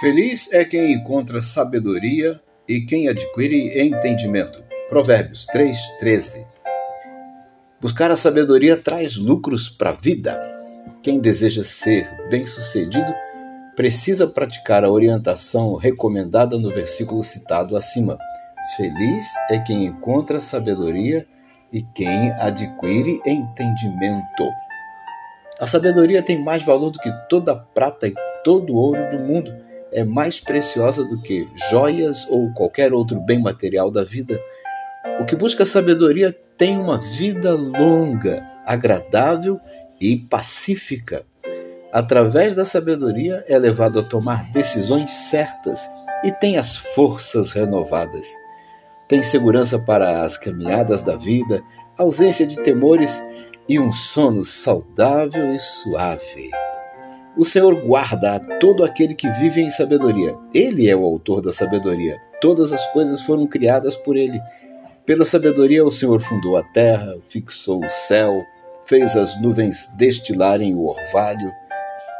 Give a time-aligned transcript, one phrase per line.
[0.00, 4.62] Feliz é quem encontra sabedoria e quem adquire entendimento.
[4.88, 6.46] Provérbios 3:13.
[7.80, 10.40] Buscar a sabedoria traz lucros para a vida.
[11.02, 13.12] Quem deseja ser bem-sucedido
[13.74, 18.16] precisa praticar a orientação recomendada no versículo citado acima.
[18.76, 21.26] Feliz é quem encontra sabedoria
[21.72, 24.48] e quem adquire entendimento.
[25.58, 29.18] A sabedoria tem mais valor do que toda a prata e todo o ouro do
[29.18, 29.67] mundo.
[29.92, 34.38] É mais preciosa do que joias ou qualquer outro bem material da vida.
[35.20, 39.60] O que busca sabedoria tem uma vida longa, agradável
[40.00, 41.24] e pacífica.
[41.92, 45.80] Através da sabedoria é levado a tomar decisões certas
[46.22, 48.26] e tem as forças renovadas.
[49.08, 51.62] Tem segurança para as caminhadas da vida,
[51.96, 53.22] ausência de temores
[53.68, 56.50] e um sono saudável e suave.
[57.38, 60.36] O Senhor guarda a todo aquele que vive em sabedoria.
[60.52, 62.20] Ele é o autor da sabedoria.
[62.40, 64.40] Todas as coisas foram criadas por ele.
[65.06, 68.44] Pela sabedoria, o Senhor fundou a terra, fixou o céu,
[68.86, 71.52] fez as nuvens destilarem o orvalho.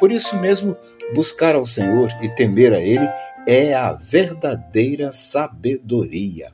[0.00, 0.76] Por isso mesmo,
[1.14, 3.08] buscar ao Senhor e temer a Ele
[3.46, 6.50] é a verdadeira sabedoria.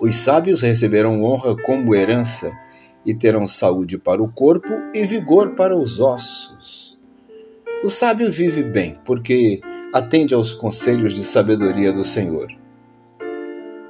[0.00, 2.48] Os sábios receberão honra como herança
[3.04, 6.89] e terão saúde para o corpo e vigor para os ossos.
[7.82, 12.48] O sábio vive bem, porque atende aos conselhos de sabedoria do Senhor.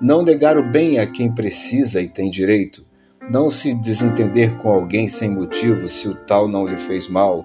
[0.00, 2.86] Não negar o bem a quem precisa e tem direito,
[3.28, 7.44] não se desentender com alguém sem motivo se o tal não lhe fez mal,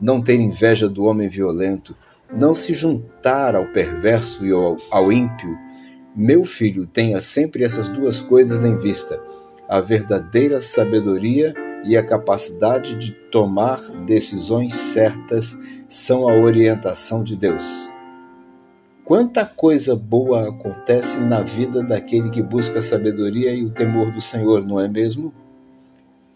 [0.00, 1.96] não ter inveja do homem violento,
[2.32, 5.58] não se juntar ao perverso e ao, ao ímpio,
[6.14, 9.20] meu filho, tenha sempre essas duas coisas em vista:
[9.68, 17.88] a verdadeira sabedoria e a capacidade de tomar decisões certas são a orientação de Deus.
[19.04, 24.20] Quanta coisa boa acontece na vida daquele que busca a sabedoria e o temor do
[24.20, 25.34] Senhor, não é mesmo?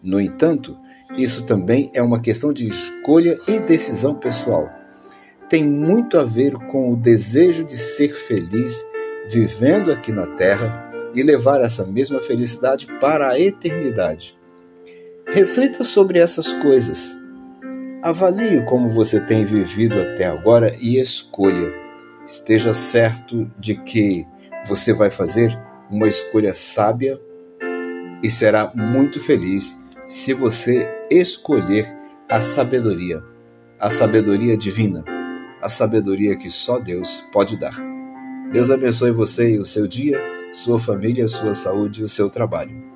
[0.03, 0.77] No entanto,
[1.17, 4.69] isso também é uma questão de escolha e decisão pessoal.
[5.47, 8.85] Tem muito a ver com o desejo de ser feliz
[9.29, 14.37] vivendo aqui na Terra e levar essa mesma felicidade para a eternidade.
[15.35, 17.13] Reflita sobre essas coisas.
[18.01, 21.73] Avalie como você tem vivido até agora e escolha.
[22.25, 24.25] Esteja certo de que
[24.65, 25.53] você vai fazer
[25.91, 27.19] uma escolha sábia
[28.23, 31.93] e será muito feliz se você escolher
[32.29, 33.21] a sabedoria,
[33.77, 35.03] a sabedoria divina,
[35.61, 37.75] a sabedoria que só Deus pode dar.
[38.53, 40.17] Deus abençoe você e o seu dia,
[40.53, 42.94] sua família, sua saúde e o seu trabalho.